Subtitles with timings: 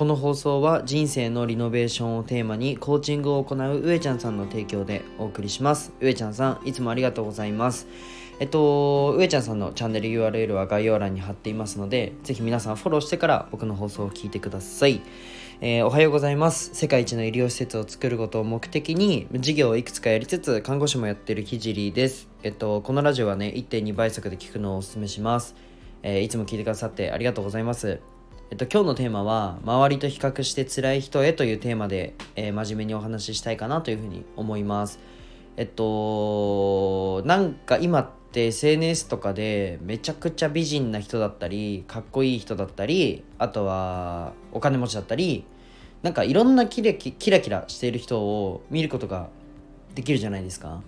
[0.00, 5.92] この放送は人生のリノベーションをテーマにコーチングを行う上ちゃんさんの提供でお送りします。
[6.00, 7.86] 上ちゃんさんいつもありがとうございます。
[8.38, 15.02] えっと上ちゃんさんのチャンネル URL は概要欄に貼っていますのでぜひ皆さんフォローしてから僕の放送を聞いてください。
[15.60, 16.70] えー、おはようございます。
[16.72, 22.30] 世界一の医療施設を作ることを目的に事業をいくつかやりつつ看護師もやってるひじりです。
[22.42, 25.54] えっとこのラジオはね1.2倍速で聞くのをお勧めします。
[26.02, 28.00] えー、いつも聞いてくださってありがとうございます。
[28.50, 34.98] えっと、今日のテーマは「周りと比較して辛い人へ」というテーマで、えー、真面目にお話ししたいかなというふうに思います。
[35.56, 45.44] えっとなんか今って SNS とかでめちゃくちゃ美人な人だったりかっこいい人だったりあとはお金持ちだったり
[46.02, 49.28] なんかいろんなキラキラキラしている人を見ることが
[49.94, 50.82] できるじゃないですか。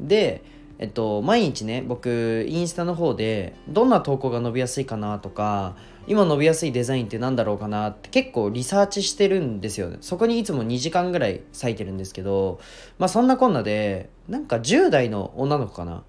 [0.00, 0.42] で
[0.78, 5.76] えっと、毎日ね僕インスタの方でどんな投稿が伸びやすいかなとか
[6.06, 9.98] 今伸びやすいデザインって何だろうかなって結構リサーチしてるんですよね。
[10.00, 12.60] そこにいつも2時間ぐらい割いてるんですけど
[12.98, 16.02] まあそんなこんなでなんか10代の女の子かな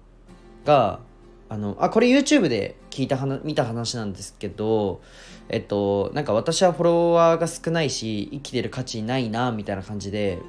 [0.64, 1.00] が
[1.48, 5.00] あのあこれ YouTube で聞いた話見た話なんですけど
[5.48, 10.40] えっとなんか私はフォロワーが少ないし生きてる価値ないなみたいな感じで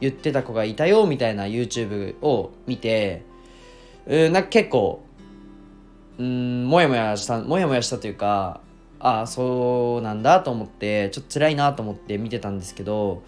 [0.00, 3.22] 言ってた子がいたよみたいな YouTube を見て
[4.06, 5.02] うんなんか結構
[6.18, 8.60] うんもやもやしたもやもやしたというか
[9.00, 13.22] ああそうなんだと思ってちょっと辛いなと思って見てたんですけど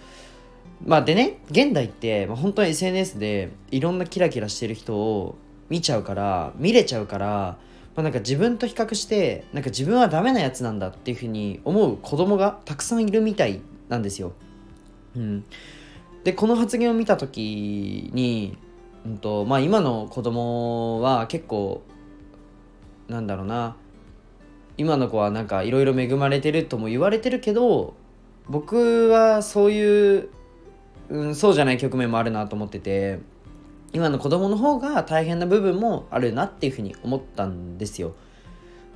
[0.84, 5.36] まあでね現代って、まあ、本当に SNS でいろんなキラキラしてる人を
[5.69, 7.56] 見ちゃうから見れちゃうから、ま
[7.97, 14.33] あ、なんか自分と比較してなんか自分はダメなやつなんだっていうふうに思う子供がたくさんいるみたいなんですよ。
[15.16, 15.44] うん、
[16.25, 18.59] でこの発言を見た時に
[19.05, 21.83] うんとまあ、今の子供は結構
[23.08, 23.77] なんだろうな。
[24.77, 27.94] 今の子はなんかいろいろ恵まれてるとも言われてるけど
[28.48, 30.28] 僕はそういう、
[31.10, 33.20] うん、そうじゃない局面もあるなと思ってて
[33.93, 38.14] 今の子供の方が大変な部分もあるなっていうふうに思ったんですよ。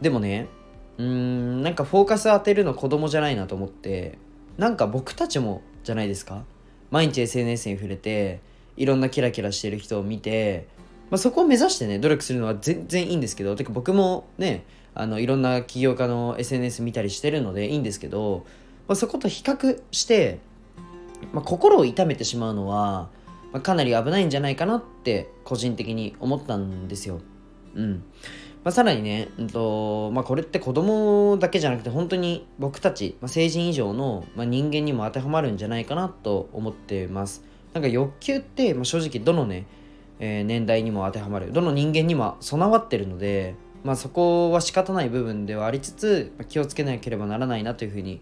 [0.00, 0.48] でもね
[0.97, 4.18] うんなんかフォーカス当てるの子供じゃないなと思って
[4.56, 6.42] なんか僕たちもじゃないですか。
[6.91, 8.41] 毎日 SNS に触れて
[8.78, 10.69] いろんなキラキラしてる人を見て、
[11.11, 18.47] まあ、そこを目指してね努力するのは全然いいんですけどてか僕もねあのいろんな起業家の SNS 見たりしてるのでいいんですけど、
[18.87, 20.39] まあ、そこと比較して、
[21.33, 23.11] まあ、心を痛めてしまうのは、
[23.53, 27.21] まあ、かなり危ないんじゃないかなって個人的に思ったんですよ。
[27.75, 28.05] うん
[28.65, 37.45] まあ、さらにね、うんとまあ、これって子供だけじゃなくて本当に僕たち、まあ、成人以上の、まあ、人間にも当てはまるんじゃないかなと思ってます。
[37.74, 39.66] なんか欲求って、まあ、正直どのね、
[40.18, 48.20] えー、年代にも当てはまるどの人間にも備わってるので、まあ、そこは仕方ない部分ではありつつ、まあ、気をつけなければならないなというふうに、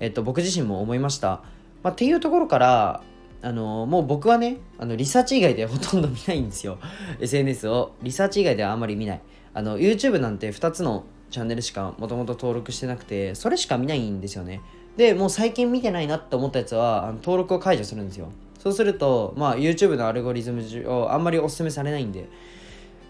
[0.00, 1.42] えっと、僕自身も思いました、
[1.82, 3.02] まあ、っていうところから
[3.40, 6.78] あのもう僕はねあのリサーチ以外でほとんど見ないんですよ。
[7.20, 7.92] SNS を。
[8.02, 9.20] リサーチ以外ではあんまり見ない。
[9.54, 14.60] あの YouTube なんて2つのチャンネルしかもともと登録してなくてそれしか見ないんですよね。
[14.96, 18.32] でもう最近見てないなって思ったやつはあの登録を解除するんですよ。
[18.58, 22.28] そうすると、まあ、YouTube のアルゴリズム上あんまりおすすめされないんで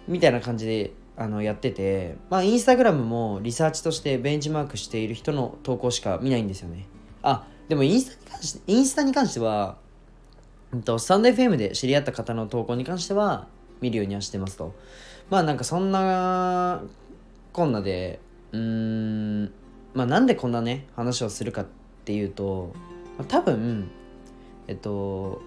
[0.06, 6.86] みたいな感じであのやってて、まあ、インスタグラムもリサーチとしてベンチマークしている人の投稿しか見ないんですよね。
[7.22, 9.78] あ、でもインスタに関して、インスタに関しては、
[10.72, 13.48] うんと、スタンド FM で知り合った方の投稿に関しては
[13.80, 14.74] 見るようにはしてますと。
[15.28, 16.82] まあなんかそんな
[17.52, 18.20] こんなで、
[18.52, 19.52] うーん、
[19.94, 21.66] まあなんでこんなね、話をするかっ
[22.04, 22.72] ていうと、
[23.26, 23.90] 多分、
[24.68, 25.42] えっと、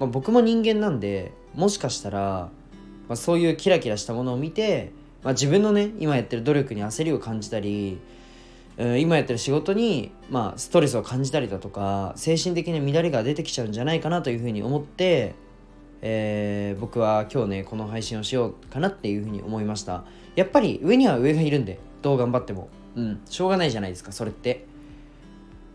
[0.00, 2.50] まあ、僕も人間なんでもしかしたら、
[3.08, 4.90] まあ、そういうキラキラしたものを見て、
[5.22, 8.00] まあ、自分のね今やってる努力に焦りを感じたり、
[8.78, 15.34] うん、今やってる仕事に、まあ、ストレスを感じたりだとか精神的な乱れが出てきちゃうんじゃないかなというふうに思って、
[16.00, 20.04] えー、僕は今日ねこの配信をしようかなっていうふうに思いました。
[20.34, 22.68] やっぱり上には上がいるんでどう頑張っても。
[22.94, 24.66] うんしょうがないじゃないですかそれって。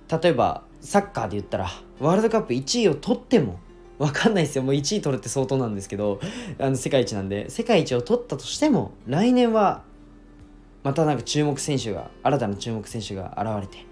[0.10, 1.70] 例えばサッカーで言ったら
[2.00, 3.60] ワールドカップ1位を取っても
[4.00, 4.64] 分かんないですよ。
[4.64, 6.20] もう1位取るって相当なんですけど
[6.60, 7.50] あの世界一なんで。
[7.50, 9.84] 世界一を取ったとしても来年は
[10.84, 13.86] またなんか注目選手が新たな注目選手が現れて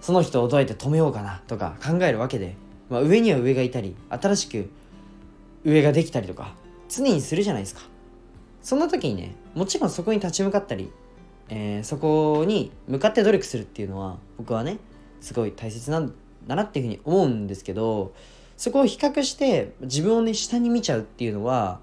[0.00, 2.56] その人をどうやって止めようかなとか考えるわけで、
[2.88, 4.70] まあ、上には上がいたり新しく
[5.64, 6.54] 上ができたりとか
[6.88, 7.82] 常にするじゃないですか。
[8.62, 10.90] そんな時にねもちろんそこに立ち向かったり、
[11.48, 14.78] えー、そこに向かって努力するっていうのは僕はね
[15.22, 16.12] すごい大切なん
[16.46, 18.12] だなっていうふうに思うんですけど
[18.58, 21.80] そこを比較して自分をね下に見ちゃうっていうのは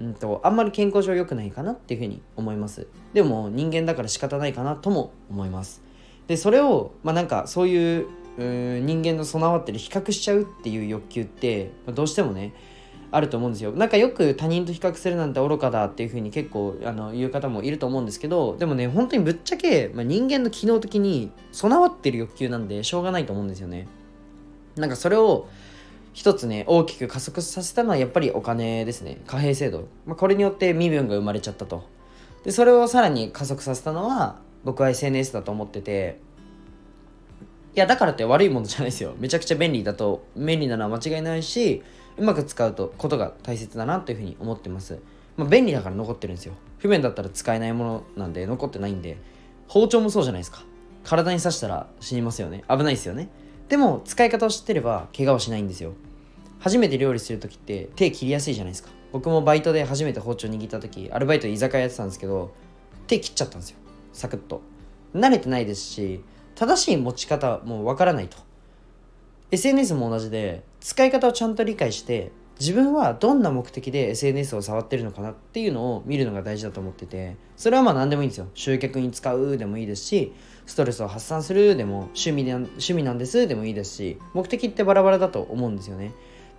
[0.00, 2.86] うんと、あんまり健康上良くないかなっていうふうに思います。
[3.12, 5.82] でも人間だから仕方ないかなとも思います。
[6.26, 8.06] で、それを、まあなんかそういう、
[8.38, 12.54] 人間の備わってる比較しちゃうっていう欲求ってどうしてもね
[13.12, 13.72] あると思うんですよ。
[13.72, 23.88] なんかよく他人と比較するなんて愚かだっていう風に結構あの言う方もいると思うんですけどでもね本当にぶっちゃけ、まあ、人間の機能的に備わってる欲求なんでしょうがないと思うんですよね。
[24.76, 25.48] なんかそれを
[26.12, 29.20] 一つね大きく加速させたのはやっぱりお金ですね。
[29.26, 31.84] 貨幣制度、まあ、これによって身分が生まれちゃったと。
[32.44, 36.20] でそれをさらに加速させたのは僕は SNS だと思ってて。
[37.72, 39.14] いやだからって悪いものじゃないですよ。
[39.18, 41.82] めちゃくちゃ便利だと便利なのは間違いないし
[42.16, 45.00] うまく使うとことが大切だなというふうに思ってます、
[45.36, 46.54] まあ、便利だから残ってるんですよ。
[46.78, 49.18] 不便だったら使えないものなんで残ってないんで。
[49.68, 50.64] 包丁もそうじゃないですか。
[51.04, 52.64] 体に刺したら死にますよね。
[52.68, 53.28] 危ないですよね。
[53.68, 55.92] でも使い方を知ってれば怪我をしないんですよ。
[56.58, 58.90] 初めて料理する時って手切りやすいじゃないですか。
[59.12, 62.52] 僕もバイトで初めて包丁握った時アルバイト居酒屋やってたんですけど
[63.06, 63.76] 手切っちゃったんですよ。
[64.12, 64.60] サクッと。
[65.14, 66.22] 慣れてないですし
[66.54, 68.36] 正しい持ち方もわからないと。
[69.52, 78.48] SNS も同じで使い方をちゃんと理解して自分はどんな目的で SNS を触ってるのかなっていうのを見るのが大事だと思っててそれはまあ何でもいいんですよ。
[78.54, 80.32] 集客に使うでもいいですし
[80.66, 86.12] ストレスを発散するでも趣味で趣味なんですでもいいですし目的ってバラバラだと思うんですよね。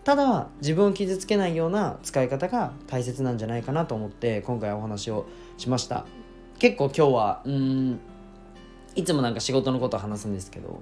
[0.03, 5.27] ただ自分を傷つけないような使い方が大切なんじゃないかなと思って今回お話を
[5.57, 6.05] しました。
[6.57, 7.99] 結構今日はうん
[8.95, 10.81] いつもなんか仕事のことを話すんですけど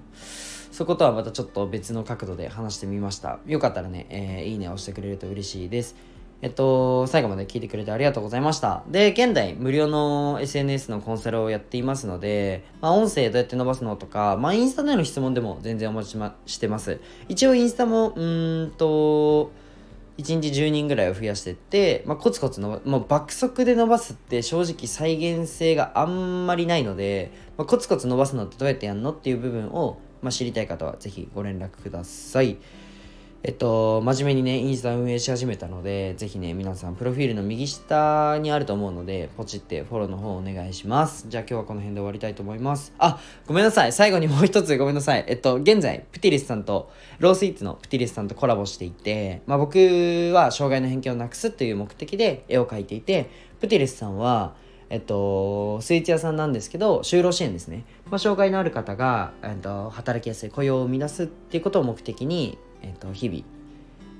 [0.72, 3.40] そことはまたちょっと別の角度で話してみました。
[3.46, 5.96] よかったらね、えー、いいねを押してくれると嬉しいです。
[6.42, 8.84] えっと、最後まで聞いてくれてありがとうございました。
[8.88, 17.02] で、現在、無料の SNS のコンサルをやっていますので、まあ、音声どうやって伸ばすのとか、まあ、インスタでの質問でも全然お待ち、ま、してます。
[17.28, 18.24] 一応、インスタも、う
[18.68, 19.52] んと、
[20.20, 32.58] 1日10人ぐらいを増やしてって、まあ、コツコツのもう爆速で伸ばすって正直再現性があんまりないので、まあ、コツコツ伸ばすのってどうやってやるのっていう部分をまあ、知りたい方はぜひご連絡ください。
[33.42, 41.28] えっと、真面目にね、インスタ運営し始めたので、ぜひね、皆さん、プロフィールの右下にあると思うので、ポチってフォローの方お願いします。
[41.30, 42.94] じゃあ今日はこの辺で終わりたいと思います。
[42.98, 43.18] あ、
[43.48, 43.94] ごめんなさい。
[43.94, 45.24] 最後にもう一つごめんなさい。
[45.26, 49.78] えっと、現在、プティリスさんと、ロースイーツのプティリスさんとコラボしていて、まあ僕
[50.34, 53.30] は障害の偏見をなくすという目的で絵を描いていて、
[53.62, 54.54] プティリスさんは、
[54.90, 57.86] えっと、スイーツ屋さんなんですけど、就労支援ですね。
[58.10, 63.44] まあ、障害のある方が、えっと、働きやすい雇用を生み出すっていうことを目的に、えっと、日々、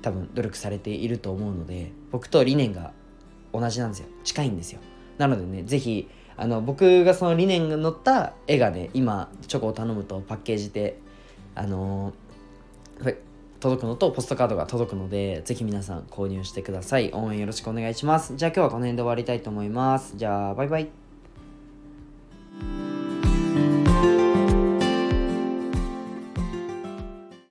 [0.02, 2.92] 多分努力されていると思うので、僕と理念が
[3.52, 4.06] 同じなんですよ。
[4.22, 4.80] 近いんですよ。
[5.18, 10.98] なのでね、ぜひ、あの、僕がその理念が載った絵がね、今、チョコを頼むとパッケージで、
[11.54, 13.16] あのー、
[13.60, 17.10] 届くのとポストカードが届くので、ぜひ皆さん購入してください。
[17.12, 18.34] 応援よろしくお願いします。
[18.36, 20.16] じゃあ今日はこの辺で終わりたいと思います。
[20.16, 21.09] じゃあ、バイバイ。